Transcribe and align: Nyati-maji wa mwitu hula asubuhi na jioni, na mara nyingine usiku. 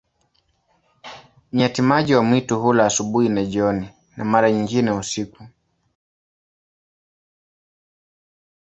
Nyati-maji 1.53 2.15
wa 2.15 2.23
mwitu 2.23 2.59
hula 2.61 2.85
asubuhi 2.85 3.29
na 3.29 3.45
jioni, 3.45 3.89
na 4.17 4.25
mara 4.25 4.51
nyingine 4.51 4.91
usiku. 4.91 5.43